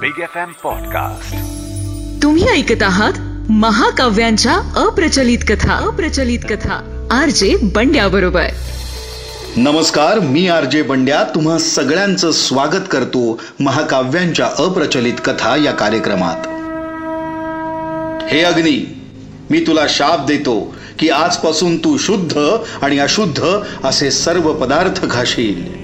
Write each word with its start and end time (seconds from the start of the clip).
Big 0.00 0.18
F 0.18 0.36
M 0.36 0.52
podcast 0.64 1.34
तुम्ही 2.22 2.48
ऐकत 2.48 2.82
आहात 2.82 3.12
महाकाव्यांच्या 3.50 4.52
अप्रचलित 4.76 5.38
कथा. 5.48 5.72
अप्रचलित 5.72 6.38
कथा. 6.48 7.06
आर 7.10 7.28
जे 7.28 7.56
बंड्या 7.62 8.08
बरोबर. 8.08 8.44
नमस्कार 9.56 10.18
मी 10.18 10.48
आर 10.48 10.64
जे 10.64 10.82
बंड्या. 10.82 11.22
तुम्हा 11.22 11.58
सगळ्यांचं 11.58 12.30
स्वागत 12.30 12.88
करतो 12.90 13.40
महाकाव्यांच्या 13.60 14.46
अप्रचलित 14.58 15.14
कथा 15.24 15.56
या 15.56 15.72
कार्यक्रमात. 15.72 16.48
हे 18.32 18.40
अग्नी 18.40 18.96
मी 19.50 19.64
तुला 19.66 19.86
शाप 19.88 20.26
देतो 20.26 20.74
की 20.98 21.08
आजपासून 21.08 21.76
तू 21.76 21.98
शुद्ध 21.98 22.38
आणि 22.82 22.98
अशुद्ध 22.98 23.44
असे 23.84 24.10
सर्व 24.10 24.52
पदार्थ 24.52 25.10
खाशील 25.10 25.80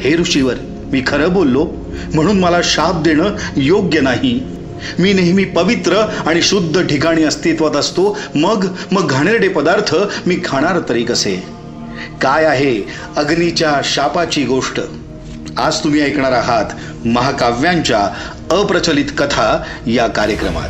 हे 0.00 0.16
ऋषीवर 0.16 0.54
मी 0.94 1.02
खरं 1.06 1.32
बोललो 1.32 1.70
म्हणून 2.14 2.38
मला 2.40 2.60
शाप 2.64 3.02
देणं 3.02 3.36
योग्य 3.56 4.00
नाही. 4.00 4.40
मी 4.98 5.12
नेहमी 5.12 5.44
पवित्र 5.44 5.96
आणि 6.26 6.42
शुद्ध 6.42 6.86
ठिकाणी 6.86 7.24
अस्तित्वात 7.24 7.76
असतो 7.76 8.18
मग 8.34 8.66
मग 8.92 9.08
घाणेरडे 9.08 9.48
पदार्थ 9.48 9.94
मी 10.26 10.36
खाणार 10.44 10.80
तरी 10.88 11.02
कसे? 11.04 11.34
काय 12.22 12.44
आहे 12.44 12.76
अग्नीच्या 13.16 13.80
शापाची 13.84 14.44
गोष्ट? 14.44 14.80
आज 15.56 15.84
तुम्ही 15.84 16.00
ऐकणार 16.00 16.32
आहात 16.32 17.06
महाकाव्यांच्या 17.06 18.08
अप्रचलित 18.50 19.10
कथा 19.18 19.62
या 19.86 20.06
कार्यक्रमात. 20.06 20.68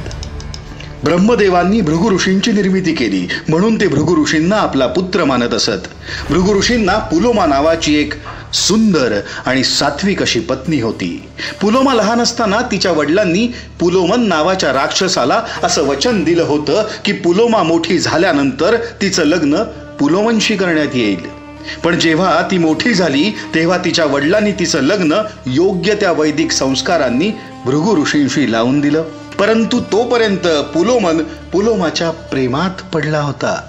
ब्रह्मदेवांनी 1.05 1.81
भृगु 1.81 2.11
ऋषींची 2.11 2.53
निर्मिती 2.53 2.93
केली 2.95 3.29
म्हणून 3.49 3.81
ते 3.81 3.89
भृगु 3.89 4.23
ऋषींना 4.23 4.57
आपला 4.57 4.87
पुत्र 4.87 5.25
मानत 5.25 5.55
असत. 5.55 5.85
भृगु 6.31 6.59
ऋषींना 6.59 6.99
पुलोमा 6.99 7.47
नावाची 7.47 7.97
एक 8.01 8.15
सुंदर 8.55 9.21
आणि 9.47 9.65
सात्विक 9.65 10.23
अशी 10.23 10.41
पत्नी 10.41 10.81
होती. 10.81 11.29
पुलोमा 11.61 11.95
लहान 11.95 12.21
असताना 12.21 12.61
तिच्या 12.61 12.93
वडिलांनी 12.93 13.47
पुलोमन 13.81 14.21
नावाच्या 14.21 14.73
राक्षसाला 14.73 15.43
असं 15.63 15.83
वचन 15.83 16.25
दिलं 16.25 16.43
होतं 16.43 16.87
की 17.05 17.13
पुलोमा 17.13 17.63
मोठी 17.63 17.99
झाल्यानंतर 17.99 18.77
तिचं 19.03 19.25
लग्न 19.25 19.63
पुलोमनशी 20.01 20.57
करण्यात 20.57 20.95
येईल. 20.95 21.45
पण 21.85 21.99
जेव्हा 21.99 22.43
ती 22.51 22.59
मोठी 22.59 22.95
झाली 22.95 23.31
तेव्हा 23.55 23.79
तिच्या 23.79 24.05
वडिलांनी 24.05 24.53
तिचं 24.53 24.81
लग्न 24.81 25.23
योग्य 25.47 25.95
त्या 25.95 26.13
वैदिक 26.13 26.53
संस्कारांनी 26.53 27.31
भृगु 27.65 27.97
ऋषींशी 27.97 28.53
लावून 28.53 28.81
दिलं. 28.81 29.03
परंतु 29.39 29.81
तोपर्यंत 29.81 30.47
पुलोमन 30.47 31.23
पुलोमाच्या 31.53 32.11
प्रेमात 32.11 32.83
पडला 32.95 33.21
होता 33.21 33.61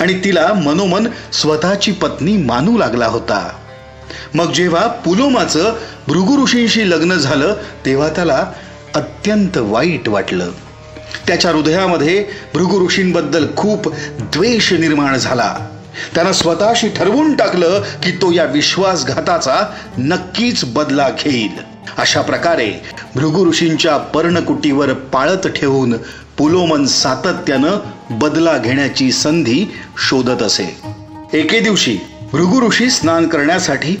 आणि 0.00 0.24
तिला 0.24 0.52
मनोमन 0.52 1.08
स्वतःची 1.32 1.92
पत्नी 1.92 2.36
मानू 2.36 2.78
लागला 2.78 3.06
होता. 3.06 3.48
मग 4.34 4.52
जेव्हा 4.52 4.86
पुलोमाचं 4.86 5.74
भृगु 6.08 6.42
ऋषींशी 6.42 6.90
लग्न 6.90 7.14
झालं 7.14 7.56
तेव्हा 7.86 8.08
त्याला 8.08 8.52
अत्यंत 8.94 9.56
वाईट 9.56 10.08
वाटलं. 10.08 10.50
त्याच्या 11.26 11.50
हृदयामध्ये 11.50 12.26
भृगु 12.54 12.86
ऋषींबद्दल 12.86 13.46
खूप 13.56 13.94
द्वेष 14.18 14.72
निर्माण 14.72 15.16
झाला. 15.16 15.56
त्यानं 16.14 16.32
स्वतःशी 16.32 16.88
ठरवून 16.88 17.36
टाकलं 17.36 17.80
की 18.02 18.10
तो 18.10 18.32
या 18.32 18.44
विश्वासघाताचा 18.44 19.74
नक्कीच 19.98 20.64
बदला 20.64 21.08
घेईल. 21.08 21.74
अशा 21.98 22.20
प्रकारे 22.20 22.72
भृगु 23.14 23.46
ऋषींच्या 23.46 23.96
पर्णकुटीवर 23.96 24.92
पाळत 24.92 25.48
ठेवून 25.48 25.94
पुलोमन 26.38 26.86
सातत्यानं 26.86 27.70
बदला 28.10 28.58
घेण्याची 28.58 29.12
संधी 29.12 29.72
शोधत 30.08 30.42
असे. 30.42 30.80
एके 31.32 31.60
दिवशी 31.60 31.98
भृगु 32.34 32.68
ऋषी 32.68 32.90
स्नान 32.90 33.28
करण्यासाठी 33.28 33.96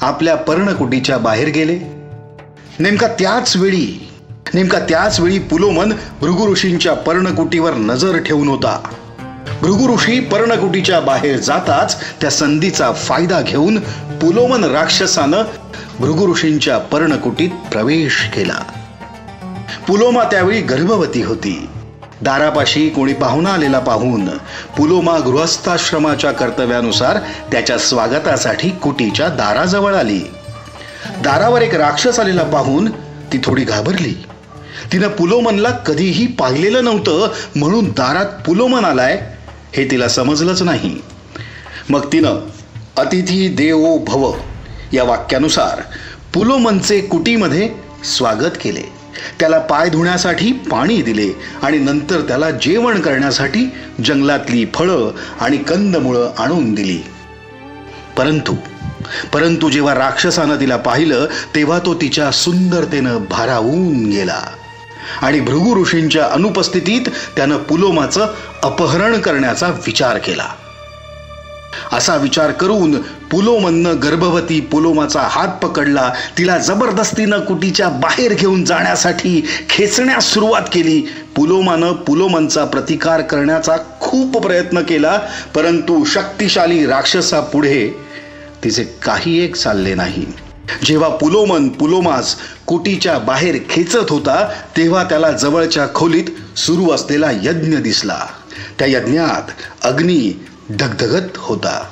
आपल्या 0.00 0.36
पर्णकुटीच्या 0.36 1.18
बाहेर 1.18 1.48
गेले. 1.48 1.78
नेमका 2.78 3.06
त्याच 3.06 3.56
वेळी 3.56 4.08
नेमका 4.54 4.78
त्याच 4.78 5.20
वेळी 5.20 5.38
पुलोमन 5.38 5.92
भृगु 6.20 6.52
ऋषींच्या 6.52 6.94
पर्णकुटीवर 6.94 7.74
नजर 7.74 8.18
ठेवून 8.18 8.48
होता. 8.48 8.94
भृगु 9.62 9.94
ऋषी 9.94 10.20
पर्णकुटीच्या 10.20 11.00
बाहेर 11.00 11.36
जाताच 11.36 12.00
त्या 12.20 12.30
संधीचा 12.30 12.92
फायदा 12.92 13.40
घेऊन 13.40 13.78
पुलोमन 14.18 14.64
राक्षसानं 14.64 15.42
भृगु 16.00 16.32
ऋषींच्या 16.32 16.78
पर्णकुटीत 16.78 17.50
प्रवेश 17.72 18.30
केला. 18.34 18.64
पुलोमा 19.88 20.24
त्यावेळी 20.24 20.60
गर्भवती 20.60 21.22
होती. 21.22 21.67
दारापाशी 22.22 22.88
कोणी 22.88 23.12
पाहुणा 23.12 23.50
आलेला 23.50 23.78
पाहून 23.78 24.28
पुलोमा 24.76 25.18
गृहस्थाश्रमाच्या 25.18 26.32
कर्तव्यानुसार 26.32 27.18
त्याच्या 27.52 27.78
स्वागतासाठी 27.78 28.70
कुटीच्या 28.70 29.28
दाराजवळ 29.28 29.94
आली. 29.94 30.20
दारावर 31.06 31.62
एक 31.62 31.74
राक्षस 31.74 32.20
आलेला 32.20 32.42
पाहून 32.42 32.90
ती 33.32 33.38
थोडी 33.44 33.64
घाबरली. 33.64 34.26
तिनं 34.92 35.08
पुलोमनला 35.08 35.70
कधीही 35.70 36.26
पाहिलेलं 36.26 36.84
नव्हतं 36.84 37.32
म्हणून 37.56 37.84
दारात 37.84 38.26
पुलोमन 38.46 38.84
आलाय 38.84 39.36
हे 39.76 39.90
तिला 39.90 40.08
समजलंच 40.08 40.62
नाही. 40.62 41.02
मग 41.88 42.12
तिनं 42.12 42.48
अतिथी 42.96 43.48
देवो 43.48 43.98
भव 43.98 44.32
या 44.92 45.04
वाक्यानुसार 45.04 45.82
पुलोमनचे 46.34 47.00
कुटीमध्ये 47.00 47.70
स्वागत 48.04 48.58
केले. 48.62 48.97
त्याला 49.40 49.58
पाय 49.58 49.88
धुण्यासाठी 49.88 50.52
पाणी 50.52 51.02
दिले 51.02 51.28
आणि 51.62 51.78
नंतर 51.78 52.20
त्याला 52.20 52.50
जेवण 52.50 53.00
करण्यासाठी 53.00 53.70
जंगलातली 54.04 54.66
फळं 54.74 55.12
आणि 55.40 55.56
कंदमुळं 55.56 56.32
आणून 56.38 56.74
दिली. 56.74 56.98
परंतु 58.16 58.54
परंतु 59.32 59.70
जेव्हा 59.70 59.94
राक्षसानं 59.94 60.56
तिला 60.56 60.76
पाहिलं 60.76 61.26
तेव्हा 61.54 61.78
तो 61.78 61.94
तिच्या 61.94 62.30
सुंदरतेनं 62.30 63.18
भारावून 63.30 64.06
गेला. 64.06 64.42
आणि 65.22 65.40
भृगु 65.40 65.82
ऋषींच्या 65.82 66.26
अनुपस्थितीत 66.26 67.10
त्यानं 67.36 67.56
पुलोमाचं 67.56 68.26
अपहरण 68.62 69.20
करण्याचा 69.20 69.66
विचार 69.66 70.18
केला. 70.18 70.44
असा 71.92 72.16
विचार 72.16 72.50
करून 72.50 73.00
पुलोमननं 73.30 73.96
गर्भवती 74.02 74.60
पुलोमाचा 74.60 75.20
हात 75.20 75.48
पकडला. 75.62 76.12
तिला 76.38 76.58
जबरदस्तीनं 76.58 77.40
कुटीच्या 77.40 77.88
बाहेर 77.88 78.34
घेऊन 78.34 78.64
जाण्यासाठी 78.64 79.44
खेचण्यास 79.70 80.32
सुरुवात 80.32 80.62
केली. 80.72 81.00
पुलोमानं 81.36 81.92
पुलोमनचा 81.92 82.64
प्रतिकार 82.64 83.20
करण्याचा 83.20 83.76
खूप 84.00 84.38
प्रयत्न 84.38 84.80
केला 84.80 85.20
परंतु 85.54 86.04
शक्तिशाली 86.04 86.86
राक्षसा 86.86 87.40
पुढे 87.40 87.88
तिचे 88.64 88.84
काही 88.84 89.44
एक 89.44 89.56
चालले 89.56 89.94
नाही. 89.94 90.26
जेव्हा 90.84 91.08
पुलोमन 91.08 91.68
पुलोमास 91.68 92.34
कुटीच्या 92.66 93.18
बाहेर 93.18 93.56
खेचत 93.70 94.10
होता 94.10 94.48
तेव्हा 94.76 95.04
त्याला 95.04 95.30
जवळच्या 95.30 95.86
खोलीत 95.94 96.58
सुरू 96.58 96.90
असलेला 96.90 97.30
यज्ञ 97.30 97.76
दिसला. 97.76 98.18
त्या 98.78 98.88
यज्ञात 98.88 99.50
अग्नी 99.86 100.44
धगधगत 100.70 101.32
होता. 101.36 101.84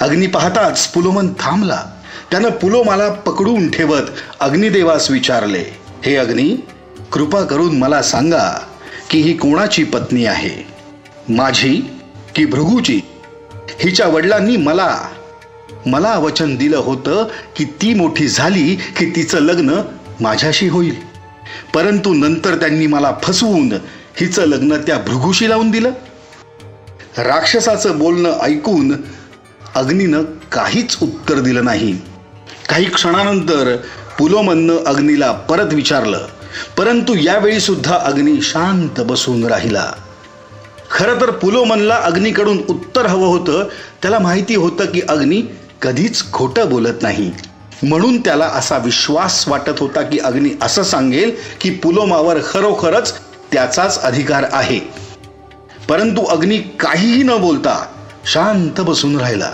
अग्नी 0.00 0.26
पाहताच 0.26 0.88
पुलोमन 0.88 1.28
थांबला. 1.40 1.84
त्यानं 2.30 2.48
पुलोमाला 2.48 3.08
पकडून 3.08 3.70
ठेवत 3.70 4.02
अग्निदेवास 4.40 5.10
विचारले 5.10 5.64
हे 6.04 6.16
अग्नी 6.16 6.66
कृपा 7.12 7.40
करून 7.40 7.78
मला 7.78 8.02
सांगा 8.02 8.60
की 9.10 9.20
ही 9.20 9.32
कोणाची 9.32 9.84
पत्नी 9.84 10.24
आहे? 10.24 10.66
माझी 11.28 11.90
की 12.34 12.46
भृगूची? 12.46 13.00
हिच्या 13.80 14.06
वडिलांनी 14.06 14.56
मला 14.56 14.98
मला 15.86 16.18
वचन 16.18 16.56
दिलं 16.56 16.76
होतं 16.76 17.26
की 17.56 17.64
ती 17.64 17.94
मोठी 17.94 18.28
झाली 18.28 18.76
की 18.76 19.10
तिचं 19.16 19.38
लग्न 19.38 19.74
माझ्याशी 20.20 20.68
होईल. 20.68 20.94
परंतु 21.74 22.14
नंतर 22.14 22.56
त्यांनी 22.56 22.86
मला 22.86 23.12
फसवून 23.22 23.72
हिचं 24.16 24.44
लग्न 24.44 24.76
त्या 24.76 24.98
भृगूशी 24.98 25.48
लावून 25.48 25.70
दिलं. 25.70 25.90
राक्षसाचं 27.18 27.98
बोलणं 27.98 28.40
ऐकून 28.42 28.92
अग्नीनं 29.74 30.22
काहीच 30.52 30.96
उत्तर 31.02 31.34
दिलं 31.34 31.64
नाही. 31.64 31.98
काही 32.68 32.84
क्षणानंतर 32.84 33.76
पुलोमननं 34.18 34.84
अग्नीला 34.86 35.32
परत 35.32 35.74
विचारलं. 35.74 36.26
परंतु 36.76 37.14
यावेळी 37.14 37.60
सुद्धा 37.60 37.96
अग्नी 37.96 38.40
शांत 38.42 39.00
बसून 39.00 39.44
राहिला. 39.44 39.92
खरं 40.90 41.20
तर 41.20 41.30
पुलोमनला 41.30 41.94
अग्नीकडून 41.94 42.58
उत्तर 42.68 43.06
हवं 43.06 43.26
होतं. 43.26 43.68
त्याला 44.02 44.18
माहिती 44.18 44.56
होतं 44.56 44.84
की 44.84 45.00
अग्नी 45.08 45.42
कधीच 45.82 46.32
खोटं 46.32 46.70
बोलत 46.70 47.02
नाही. 47.02 47.32
म्हणून 47.82 48.20
त्याला 48.20 48.46
असा 48.46 48.78
विश्वास 48.78 49.48
वाटत 49.48 49.80
होता 49.80 50.02
की 50.02 50.18
अग्नी 50.18 50.50
असं 50.62 50.82
सांगेल 50.82 51.30
की 51.60 51.70
पुलोमावर 51.70 52.38
खरोखरच 52.50 53.14
त्याचाच 53.52 54.02
अधिकार 54.02 54.44
आहे. 54.52 54.80
परंतु 55.88 56.22
अग्नी 56.22 56.58
काहीही 56.80 57.22
न 57.22 57.36
बोलता 57.36 57.74
शांत 58.24 58.80
बसून 58.80 59.18
राहिला. 59.20 59.50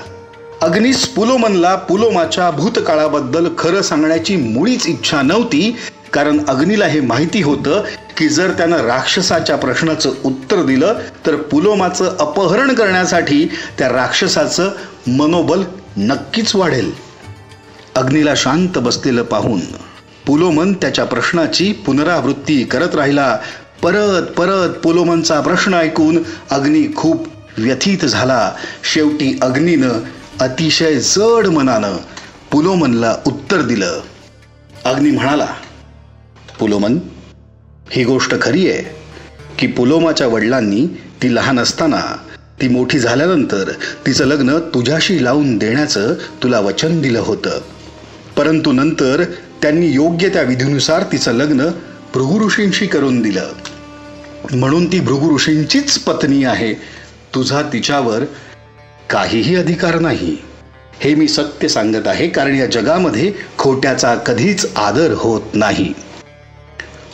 अग्नीस 0.63 1.07
पुलोमनला 1.09 1.75
पुलोमाच्या 1.75 2.51
भूतकाळाबद्दल 2.51 3.49
खरं 3.59 3.83
सांगण्याची 3.83 4.37
मुळीच 4.37 4.87
इच्छा 4.87 5.23
नव्हती 5.23 5.77
कारण 6.13 6.39
अग्नीला 6.49 6.87
हे 6.87 7.01
माहिती 7.01 7.43
होतं 7.43 7.83
की 8.17 8.29
जर 8.29 8.51
त्यानं 8.51 8.77
राक्षसाच्या 8.77 9.57
प्रश्नाचं 9.57 10.13
उत्तर 10.25 10.63
दिलं 10.63 10.95
तर 11.27 11.37
पुलोमाचं 11.37 12.17
अपहरण 12.21 12.75
करण्यासाठी 12.75 13.45
त्या 13.79 13.89
राक्षसाचं 13.89 14.71
मनोबल 15.07 15.63
नक्कीच 15.97 16.55
वाढेल. 16.55 16.93
अग्नीला 17.97 18.35
शांत 18.35 18.79
बसलेलं 18.79 19.23
पाहून 19.23 19.61
पुलोमन 20.27 20.73
त्याच्या 20.73 21.05
प्रश्नाची 21.05 21.73
पुनरावृत्ती 21.87 22.65
करत 22.65 22.95
राहिला 22.95 23.37
परत 23.83 24.23
परत 24.23 24.71
पुलोमनचा 24.83 25.41
प्रश्न 25.41 25.75
ऐकून 25.75 26.19
अग्नी 26.51 26.93
खूप 26.97 27.27
व्यथित 27.59 28.05
झाला. 28.05 28.53
शेवटी 28.93 29.39
अग्नीनं 29.43 29.93
अतिशय 30.41 30.95
जड 30.95 31.47
मनानं 31.47 31.97
पुलोमनला 32.53 33.17
उत्तर 33.27 33.63
दिलं. 33.63 34.01
अग्नी 34.85 35.11
म्हणाला 35.11 35.47
पुलोमन 36.59 36.99
ही 37.91 38.05
गोष्ट 38.05 38.35
खरी 38.43 38.71
आहे 38.71 38.83
की 39.59 39.67
पुलोमाच्या 39.67 40.27
वडिलांनी 40.27 40.87
ती 41.23 41.35
लहान 41.35 41.59
असताना 41.59 42.01
ती 42.61 42.69
मोठी 42.69 42.99
झाल्यानंतर 42.99 43.71
तिचं 44.07 44.25
लग्न 44.25 44.59
तुझ्याशी 44.75 45.25
लावून 45.25 45.57
देण्याचं 45.59 46.15
तुला 46.43 46.61
वचन 46.61 47.01
दिलं 47.01 47.21
होतं. 47.21 47.61
परंतु 48.37 48.73
नंतर 48.73 49.25
त्यांनी 49.63 49.87
योग्य 49.87 50.29
त्या 50.29 50.43
विधीनुसार 50.43 51.03
तिचं 51.13 51.33
लग्न 51.33 51.67
भृगु 52.15 52.47
ऋषींशी 52.47 52.87
करून 52.87 53.23
दिलं. 53.23 53.47
म्हणून 54.53 54.93
ती 54.93 55.01
भृगु 55.01 55.35
ऋषींचीच 55.35 55.99
पत्नी 55.99 56.45
आहे. 56.45 56.75
तुझा 57.35 57.63
तिच्यावर 57.63 58.25
काहीही 59.11 59.57
अधिकार 59.57 59.99
नाही. 59.99 60.37
हे 61.01 61.15
मी 61.15 61.29
सत्य 61.29 61.69
सांगत 61.69 62.09
आहे 62.09 62.29
कारण 62.29 62.55
या 62.55 62.67
जगामध्ये 62.67 63.33
खोट्याचा 63.59 64.15
कधीच 64.15 64.67
आदर 64.77 65.15
होत 65.17 65.41
नाही. 65.55 65.93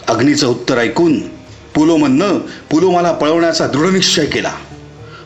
अग्नीचं 0.09 0.47
उत्तर 0.47 0.79
ऐकून 0.79 1.21
पुलोमननं 1.75 2.39
पुलोमाला 2.71 3.13
पळवण्याचा 3.13 3.67
दृढनिश्चय 3.67 4.27
केला. 4.27 4.53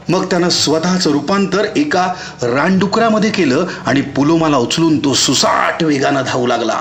मग 0.09 0.25
त्यानं 0.25 0.49
स्वतःचं 0.49 1.11
रूपांतर 1.11 1.65
एका 1.77 2.13
रानडुकरामध्ये 2.43 3.31
केलं 3.31 3.67
आणि 3.87 4.01
पुलोमाला 4.01 4.57
उचलून 4.57 5.05
तो 5.05 5.15
सुसाट 5.15 5.83
वेगानं 5.83 6.23
धावू 6.27 6.47
लागला. 6.47 6.81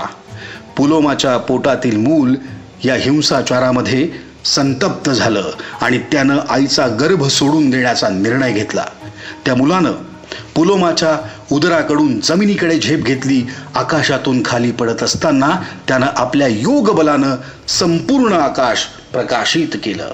पुलोमाच्या 0.77 1.37
पोटातील 1.37 1.97
मूल 1.97 2.35
या 2.83 2.95
हिंसाचारामध्ये 2.95 4.09
संतप्त 4.45 5.09
झालं 5.09 5.51
आणि 5.81 5.97
त्यानं 5.97 6.39
आईचा 6.49 6.87
गर्भ 6.87 7.23
सोडून 7.27 7.69
देण्याचा 7.69 8.09
निर्णय 8.09 8.51
घेतला. 8.51 8.85
त्या 9.45 9.55
मुलानं 9.55 9.91
पुलोमाच्या 10.55 11.17
उदराकडून 11.51 12.19
जमिनीकडे 12.19 12.79
झेप 12.79 13.03
घेतली 13.03 13.47
आकाशातून 13.75 14.41
खाली 14.45 14.71
पडत 14.71 15.03
असताना 15.03 15.49
त्यानं 15.87 16.05
आपल्या 16.15 16.47
योग 16.47 16.95
बलानं 16.95 17.35
संपूर्ण 17.67 18.33
आकाश 18.33 18.85
प्रकाशित 19.13 19.77
केलं. 19.83 20.11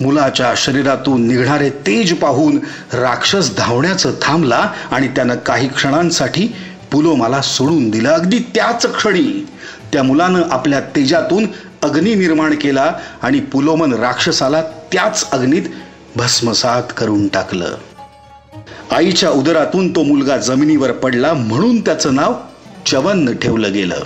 मुलाच्या 0.00 0.54
शरीरातून 0.56 1.26
निघणारे 1.26 1.70
तेज 1.70 2.14
पाहून 2.14 2.56
राक्षस 2.92 3.56
धावण्याचं 3.56 4.12
थांबला 4.22 4.70
आणि 4.90 5.08
त्यानं 5.08 5.36
काही 5.36 5.68
क्षणांसाठी 5.68 6.46
पुलोमाला 6.92 7.40
सोडून 7.42 7.90
दिलं. 7.90 8.08
अगदी 8.08 8.38
त्याच 8.38 8.86
क्षणी 8.86 9.46
त्या 9.92 10.02
मुलानं 10.02 10.42
आपल्या 10.50 10.80
तेजातून 10.80 11.46
अग्नी 11.82 12.14
निर्माण 12.14 12.54
केला 12.54 12.94
आणि 13.22 13.40
पुलोमन 13.40 13.92
राक्षसाला 13.92 14.62
त्याच 14.62 15.30
अग्नीत 15.30 15.62
भस्मसात 16.16 16.82
करून 16.96 17.28
टाकलं. 17.28 17.76
आईच्या 18.90 19.30
उदरातून 19.30 19.96
तो 19.96 20.02
मुलगा 20.02 20.36
जमिनीवर 20.36 20.92
पडला 20.92 21.32
म्हणून 21.32 21.80
त्याचं 21.80 22.14
नाव 22.14 22.34
चवन 22.86 23.36
ठेवलं 23.36 23.72
गेलं. 23.72 23.96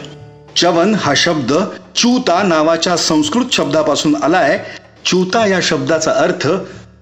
चवन 0.56 0.94
हा 0.94 1.12
शब्द 1.17 1.53
चूता 1.97 2.43
नावाच्या 2.43 2.97
संस्कृत 2.97 3.44
शब्दापासून 3.53 4.17
आलाय. 4.23 4.65
चूता 5.05 5.47
या 5.47 5.61
शब्दाचा 5.62 6.12
अर्थ 6.12 6.49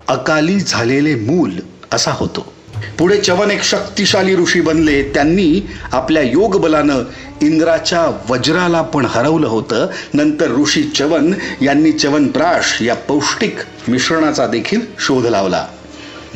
अकाली 0.09 0.61
झालेले 0.61 1.15
मूल 1.15 1.51
असा 1.93 2.11
होतो. 2.13 2.53
पुढे 2.99 3.17
चवन 3.17 3.51
एक 3.51 3.63
शक्तिशाली 3.63 4.37
ऋषी 4.37 4.61
बनले. 4.61 5.03
त्यांनी 5.03 5.69
आपल्या 5.93 6.23
योग 6.23 6.61
बलानं 6.61 7.03
इंद्राच्या 7.43 8.21
वज्राला 8.29 8.83
पण 8.83 9.07
हरवलं 9.07 9.47
होतं. 9.47 9.87
नंतर 10.15 10.51
ऋषी 10.51 10.83
चवन 10.83 11.35
यांनी 11.63 11.93
च्यवनप्राश 11.93 12.83
या 12.83 12.95
पौष्टिक 12.95 13.57
मिश्रणाचा 13.89 14.47
देखील 14.47 14.81
शोध 14.99 15.27
लावला. 15.27 15.67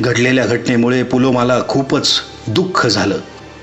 घडलेल्या 0.01 0.45
घटनेमुळे 0.45 1.03
पुलोमाला 1.03 1.61
खूपच 1.67 2.07
दुःख 2.47 2.87
झालं. 2.87 3.17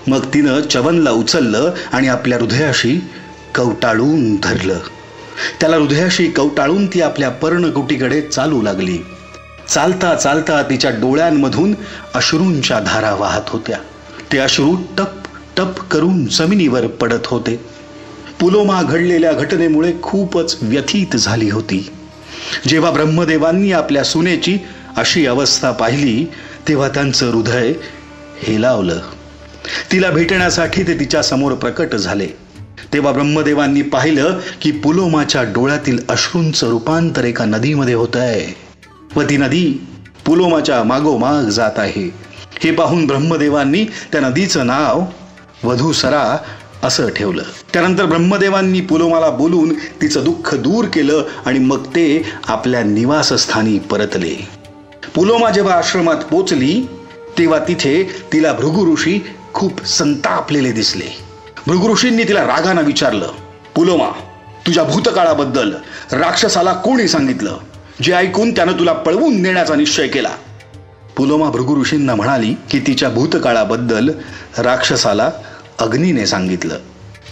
मग 0.07 0.25
तिनं 0.35 0.61
चवनला 0.61 1.11
उचललं 1.11 1.75
आणि 1.93 2.09
आपल्या 2.09 2.39
हृदयाशी 2.39 3.01
कवटाळून 3.55 4.37
धरलं. 4.37 4.79
त्याला 5.61 5.77
हृदयाशी 5.77 6.27
कवटाळून 6.27 6.87
ती 6.87 7.01
आपल्या 7.01 7.29
पर्णकुटीकडे 7.29 8.21
चालू 8.21 8.63
लागली. 8.63 8.99
चालता 9.69 10.14
चालता 10.14 10.62
तिच्या 10.62 10.90
डोळ्यांमधून 10.90 11.75
अश्रूंच्या 12.14 12.81
धारा 12.81 13.14
वाहत 13.14 13.43
होत्या. 13.49 13.76
ते 14.32 14.38
अश्रू 14.38 14.76
टप 14.99 15.22
टप 15.56 15.81
करून 15.81 16.25
जमिनीवर 16.26 16.87
पडत 16.87 17.26
होते. 17.26 17.61
पुलोमा 18.40 18.82
घडलेल्या 18.82 19.32
घटनेमुळे 19.32 19.93
खूपच 20.02 20.56
व्यथित 20.62 21.16
झाली 21.16 21.50
होती. 21.50 21.90
जेव्हा 22.69 22.90
ब्रह्मदेवांनी 22.90 23.72
आपल्या 23.72 24.05
सुनेची 24.05 24.58
अशी 24.96 25.26
अवस्था 25.26 25.70
पाहिली 25.70 26.25
तेव्हा 26.69 26.88
त्यांचं 26.88 27.31
हृदय 27.31 27.72
हेलावलं. 28.43 28.99
तिला 29.93 30.11
भेटण्यासाठी 30.11 30.82
ते 30.82 30.99
तिच्या 31.00 31.22
समोर 31.22 31.52
प्रकट 31.52 31.94
झाले. 31.94 32.26
तेव्हा 32.93 33.12
ब्रह्मदेवांनी 33.12 33.82
पाहिलं 33.82 34.38
की 34.61 34.70
पुलोमाच्या 34.70 35.43
डोळ्यातील 35.43 35.99
अश्रूंचं 36.08 36.69
रूपांतर 36.69 37.25
एका 37.25 37.44
नदीमध्ये 37.44 37.94
होत 37.94 38.16
आहे 38.16 38.63
व 39.16 39.22
ती 39.22 39.37
नदी 39.37 39.87
पुलोमाच्या 40.25 40.82
मागोमाग 40.82 41.44
जात 41.44 41.78
आहे. 41.78 42.14
हे 42.58 42.70
पाहून 42.70 43.06
ब्रह्मदेवांनी 43.06 43.84
त्या 43.84 44.20
नदीचं 44.20 44.66
नाव 44.66 45.05
वधूसरा 45.64 46.37
असं 46.82 47.08
ठेवलं. 47.08 47.43
त्यानंतर 47.72 48.05
ब्रह्मदेवांनी 48.05 48.81
पुलोमाला 48.81 49.31
बोलून 49.31 49.75
तिचं 49.75 50.25
दुःख 50.25 50.55
दूर 50.55 50.84
केलं 50.84 51.22
आणि 51.46 51.58
मग 51.58 51.87
ते 51.87 52.25
आपल्या 52.49 52.82
निवासस्थानी 52.82 53.78
परतले. 53.78 54.49
पुलोमा 55.14 55.50
जेव्हा 55.50 55.75
आश्रमात 55.75 56.16
पोचली 56.16 56.88
तेव्हा 57.38 57.58
तिथे 57.58 58.05
तिला 58.32 58.52
भृगु 58.52 58.93
ऋषी 58.93 59.26
खूप 59.52 59.84
संतापलेले 59.84 60.72
दिसले. 60.72 61.16
भृगु 61.66 61.93
ऋषींनी 61.93 62.25
तिला 62.25 62.43
रागानं 62.43 62.82
विचारलं 62.82 63.28
पुलोमा 63.75 64.11
तुझ्या 64.66 64.84
भूतकाळाबद्दल 64.84 65.72
राक्षसाला 66.12 66.72
कोणी 66.72 67.08
सांगितलं? 67.08 67.56
जे 68.02 68.12
ऐकून 68.12 68.50
त्यानं 68.50 68.73
तुला 68.73 68.93
पळवून 68.93 69.43
नेण्याचा 69.43 69.75
निश्चय 69.75 70.08
केला. 70.08 70.31
पुलोमा 71.17 71.50
भृगु 71.50 71.81
ऋषींना 71.81 72.14
म्हणाली 72.14 72.55
की 72.70 72.79
तिच्या 72.79 73.08
भूतकाळाबद्दल 73.08 74.11
राक्षसाला 74.58 75.31
अग्नीने 75.79 76.26
सांगितलं. 76.26 76.79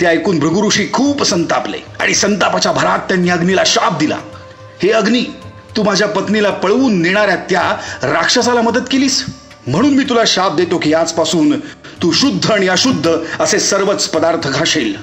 ते 0.00 0.06
ऐकून 0.06 0.38
भृगु 0.38 0.66
ऋषी 0.66 0.86
खूप 0.92 1.22
संतापले 1.22 1.78
आणि 2.00 2.14
संतापाच्या 2.14 2.72
भरात 2.72 2.98
त्यांनी 2.98 3.30
अग्नीला 3.30 3.62
शाप 3.66 3.98
दिला. 3.98 4.16
हे 4.82 4.90
अग्नी 4.90 5.22
तू 5.76 5.82
माझ्या 5.82 6.08
पत्नीला 6.08 6.50
पळवून 6.50 7.02
नेणाऱ्या 7.02 7.36
त्या 7.36 7.76
राक्षसाला 8.02 8.60
मदत 8.60 8.86
केलीस? 8.90 9.26
म्हणून 9.66 9.94
मी 9.94 10.04
तुला 10.04 10.22
शाप 10.26 10.54
देतो 10.56 10.78
की 10.78 10.92
आजपासून 10.92 11.60
तू 12.02 12.12
शुद्ध 12.12 12.50
आणि 12.50 12.68
अशुद्ध 12.68 13.10
असे 13.40 13.60
सर्वच 13.60 14.08
पदार्थ 14.08 14.48
घाशील 14.48 14.94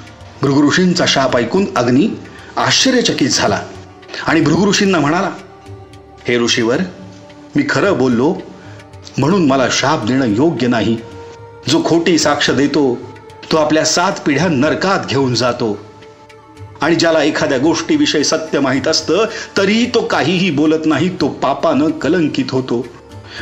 भृगु 0.42 0.68
ऋषींचा 0.68 1.06
शाप 1.08 1.38
ऐकून 1.38 1.66
अग्नी 1.76 2.08
आश्चर्यचकित 2.58 3.30
झाला. 3.30 3.62
आणि 4.28 4.42
भृगु 4.42 4.70
ऋषींना 4.70 5.00
म्हणाला 5.00 5.30
हे 6.30 6.38
ऋषीवर 6.38 6.82
मी 7.56 7.64
खरं 7.70 7.98
बोललो 7.98 8.34
म्हणून 9.18 9.46
मला 9.48 9.68
शाप 9.72 10.06
देणं 10.06 10.26
योग्य 10.28 10.68
नाही. 10.68 10.96
जो 11.70 11.82
खोटी 11.86 12.18
साक्ष 12.18 12.50
देतो 12.52 12.84
तो 13.52 13.58
आपल्या 13.58 13.86
सात 13.86 14.20
पिढ्या 14.26 14.48
नरकात 14.48 15.08
घेऊन 15.10 15.34
जातो. 15.36 15.78
आणि 16.82 16.96
ज्याला 16.96 17.24
एखाद्या 17.24 17.58
गोष्टीविषयी 17.58 18.24
सत्य 18.24 18.60
माहीत 18.60 18.88
असतं 18.88 19.26
तरीही 19.58 19.86
तो 19.86 20.02
काहीही 20.02 20.52
बोलत 20.52 20.86
नाही 20.86 21.10
तो 21.22 21.28
पापानं 21.28 21.90
कलंकित 21.92 22.52
होतो. 22.52 22.86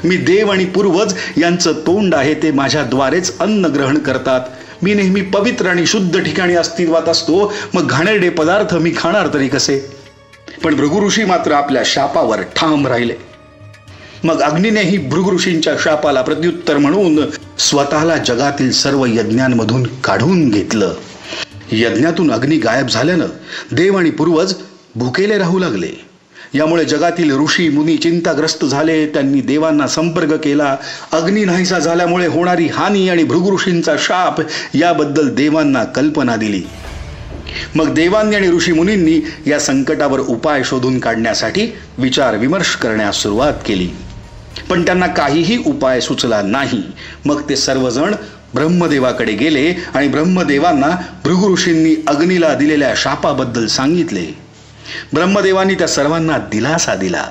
मी 0.03 0.17
देव 0.17 0.51
आणि 0.51 0.65
पूर्वज 0.65 1.13
यांचं 1.37 1.73
तोंड 1.87 2.15
आहे 2.15 2.33
ते 2.33 2.51
माझ्याद्वारेच 2.51 3.37
अन्न 3.39 3.65
ग्रहण 3.65 3.97
करतात. 3.97 4.41
मी 4.83 4.93
नेहमी 4.93 5.21
पवित्र 5.21 5.67
आणि 5.67 5.85
शुद्ध 5.85 6.19
ठिकाणी 6.19 6.55
अस्तित्वात 6.55 7.09
असतो 7.09 7.53
मग 7.73 7.87
घाणेरडे 7.87 8.29
पदार्थ 8.29 8.75
मी 8.75 8.91
खाणार 8.97 9.27
तरी 9.33 9.47
कसे? 9.47 9.96
पण 10.63 10.75
भृगु 10.75 11.07
ऋषी 11.07 11.23
मात्र 11.23 11.51
आपल्या 11.51 11.81
शापावर 11.85 12.41
ठाम 12.41 12.87
राहिले. 12.87 13.13
मग 14.23 14.41
अग्नीनेही 14.41 14.97
भृगु 14.97 15.31
ऋषींच्या 15.31 15.73
शापाला 15.79 16.21
प्रत्युत्तर 16.21 16.77
म्हणून 16.77 17.19
स्वतःला 17.59 18.17
जगातील 18.17 18.71
सर्व 18.71 19.05
यज्ञांमधून 19.05 19.83
काढून 19.83 20.49
घेतलं. 20.49 20.93
यज्ञातून 21.71 22.31
अग्नी 22.31 22.57
गायब 22.57 22.87
झाल्यानं 22.87 23.25
देव 23.71 23.97
आणि 23.97 24.09
पूर्वज 24.09 24.53
भुकेले 24.95 25.37
राहू 25.37 25.59
लागले. 25.59 26.07
यामुळे 26.53 26.85
जगातील 26.85 27.37
ऋषी 27.37 27.69
मुनी 27.69 27.97
चिंताग्रस्त 27.97 28.65
झाले 28.65 29.07
त्यांनी 29.07 29.41
देवांना 29.41 29.87
संपर्क 29.87 30.33
केला. 30.33 30.77
अग्नी 31.11 31.45
नाहीसा 31.45 31.79
झाल्यामुळे 31.79 32.27
होणारी 32.27 32.67
हानी 32.67 33.09
आणि 33.09 33.23
भृगु 33.23 33.53
ऋषींचा 33.53 33.95
शाप 33.99 34.41
याबद्दल 34.73 35.29
देवांना 35.29 35.83
कल्पना 35.83 36.35
दिली. 36.35 36.61
मग 37.75 37.93
देवांनी 37.93 38.35
आणि 38.35 38.49
ऋषी 38.49 38.71
मुनींनी 38.71 39.19
या 39.45 39.59
संकटावर 39.59 40.19
उपाय 40.19 40.63
शोधून 40.63 40.99
काढण्यासाठी 40.99 41.67
विचार 41.97 42.35
विमर्श 42.37 42.75
करण्यास 42.75 43.15
सुरुवात 43.15 43.53
केली. 43.65 43.89
पण 44.69 44.85
त्यांना 44.85 45.07
काहीही 45.07 45.57
उपाय 45.65 46.01
सुचला 46.01 46.41
नाही. 46.41 46.83
मग 47.25 47.49
ते 47.49 47.55
सर्वजण 47.55 48.15
ब्रह्मदेवाकडे 48.53 49.33
गेले 49.33 49.73
आणि 49.93 50.07
ब्रह्मदेवांना 50.07 50.87
भृगु 51.23 51.53
ऋषींनी 51.53 52.03
अग्नीला 52.07 52.53
दिलेल्या 52.53 52.93
शापाबद्दल 52.97 53.67
सांगितले. 53.67 54.25
ब्रह्मदेवांनी 55.13 55.75
त्या 55.75 55.87
सर्वांना 55.87 56.37
दिलासा 56.37 56.95
दिला 56.95 57.25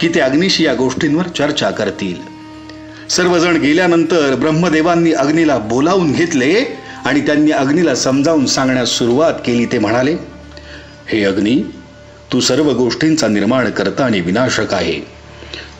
की 0.00 0.08
ते 0.08 0.20
अग्निशी 0.20 0.64
या 0.64 0.74
गोष्टींवर 0.74 1.28
चर्चा 1.28 1.70
करतील. 1.70 2.36
सर्वजण 3.10 3.56
गेल्यानंतर 3.56 4.34
ब्रह्मदेवांनी 4.34 5.12
अग्नीला 5.12 5.58
बोलावून 5.58 6.12
घेतले 6.12 6.64
आणि 7.06 7.20
त्यांनी 7.20 7.50
अग्नीला 7.50 7.94
समजावून 7.94 8.46
सांगण्यास 8.46 8.88
सुरुवात 8.88 9.34
केली 9.46 9.66
ते 9.66 9.78
म्हणाले 9.78 10.16
हे 11.08 11.24
अग्नी 11.24 11.62
तू 12.32 12.40
सर्व 12.40 12.70
गोष्टींचा 12.72 13.28
निर्माण 13.28 13.70
करता 13.70 14.04
आणि 14.04 14.20
विनाशक 14.20 14.74
आहे. 14.74 15.00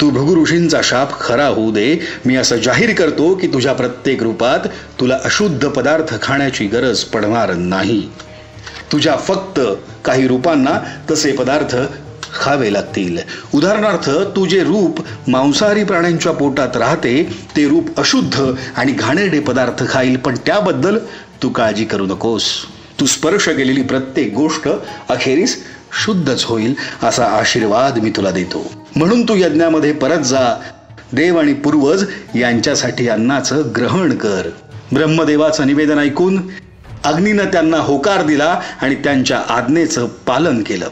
तू 0.00 0.10
भृगुऋषींचा 0.10 0.80
शाप 0.82 1.20
खरा 1.20 1.46
होऊ 1.46 1.70
दे. 1.70 2.00
मी 2.26 2.36
असं 2.36 2.56
जाहीर 2.56 2.94
करतो 2.94 3.34
की 3.34 3.46
तुझ्या 3.46 3.72
प्रत्येक 3.72 4.22
रूपात 4.22 4.68
तुला 5.00 5.18
अशुद्ध 5.24 5.68
पदार्थ 5.68 6.22
खाण्याची 6.22 6.66
गरज 6.66 7.00
पडणार 7.00 7.54
नाही. 7.54 8.08
तुझ्या 8.92 9.16
फक्त 9.16 9.60
काही 10.04 10.26
रूपांना 10.28 11.02
तसे 11.10 11.32
पदार्थ 11.32 11.76
खावे 12.34 12.72
लागतील. 12.72 13.18
उदाहरणार्थ 13.54 14.10
तू 14.10 14.46
जे 14.46 14.64
रूप 14.64 14.98
मांसाहारी 15.28 15.84
प्राण्यांच्या 15.84 16.32
पोटात 16.32 16.76
राहते 16.76 17.38
ते 17.56 17.68
रूप 17.68 17.98
अशुद्ध 17.98 18.52
आणि 18.76 18.92
घाणेरडे 18.92 19.40
पदार्थ 19.40 19.88
खाईल 19.88 20.16
पण 20.16 20.34
त्याबद्दल 20.46 20.98
तू 21.42 21.48
काळजी 21.48 21.84
करू 21.84 22.06
नकोस. 22.06 22.44
तू 23.00 23.06
स्पर्श 23.06 23.48
केलेली 23.48 23.82
प्रत्येक 23.82 24.34
गोष्ट 24.34 24.68
अखेरीस 25.08 25.64
शुद्धच 26.04 26.44
होईल 26.44 26.74
असा 27.02 27.26
आशीर्वाद 27.26 27.98
मी 27.98 28.10
तुला 28.10 28.30
देतो. 28.30 28.70
म्हणून 28.96 29.22
तू 29.22 29.34
यज्ञामध्ये 29.36 29.92
परत 29.92 30.18
जा. 30.18 30.60
देव 31.12 31.38
आणि 31.38 31.52
पूर्वज 31.52 32.04
यांच्यासाठी 32.34 33.08
अन्नाचं 33.08 33.62
ग्रहण 33.76 34.16
कर. 34.16 34.48
ब्रह्मदेवाचं 34.92 35.66
निवेदन 35.66 35.98
ऐकून 35.98 36.48
अग्नीनं 37.04 37.44
त्यांना 37.44 37.76
होकार 37.76 38.22
दिला 38.22 38.60
आणि 38.82 38.94
त्यांच्या 38.94 39.42
आज्ञेचं 39.48 40.06
पालन 40.06 40.62
केलं. 40.62 40.88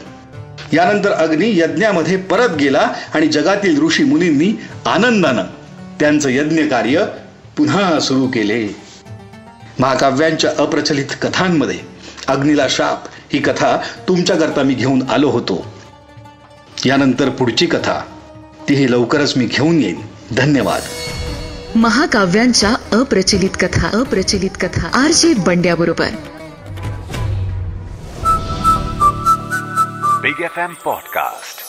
यानंतर 0.73 1.11
अग्नी 1.11 1.59
यज्ञामध्ये 1.59 2.17
परत 2.17 2.49
गेला 2.49 2.93
आणि 3.13 3.27
जगातील 3.27 3.81
ऋषी 3.81 4.03
मुनींनी 4.03 4.59
आनंदानं 4.85 5.43
त्यांचं 5.99 6.29
यज्ञ 6.29 6.61
कार्य 6.61 7.05
पुन्हा 7.57 7.99
सुरू 7.99 8.27
केले. 8.27 8.75
महाकाव्यांच्या 9.79 10.51
अप्रचलित 10.57 11.05
कथांमध्ये 11.21 11.79
अग्नीला 12.27 12.67
शाप 12.69 13.03
ही 13.33 13.39
कथा 13.39 13.77
तुमच्याकरता 14.07 14.63
मी 14.63 14.73
घेऊन 14.73 15.03
आलो 15.09 15.29
होतो. 15.29 15.65
यानंतर 16.85 17.29
पुढची 17.29 17.65
कथा 17.65 18.01
तीही 18.69 18.91
लवकरच 18.91 19.37
मी 19.37 19.45
घेऊन 19.45 19.79
येईन. 19.79 20.01
धन्यवाद. 20.31 20.81
महाकाव्यांच्या 21.75 22.75
अप्रचलित 22.99 23.49
कथा 23.59 23.89
अप्रचलित 23.93 24.49
कथा. 24.61 24.87
आर 25.03 25.11
जे 25.11 25.33
बंड्या 25.33 25.75
बरोबर 30.24 30.24
Big 30.24 30.50
FM 30.50 30.76
Podcast. 30.82 31.63